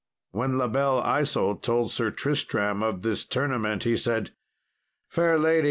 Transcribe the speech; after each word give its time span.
When 0.31 0.57
La 0.57 0.67
Belle 0.67 0.99
Isault 1.03 1.61
told 1.61 1.91
Sir 1.91 2.09
Tristram 2.09 2.81
of 2.81 3.03
this 3.03 3.23
tournament, 3.23 3.83
he 3.83 3.95
said, 3.95 4.31
"Fair 5.11 5.37
lady! 5.37 5.59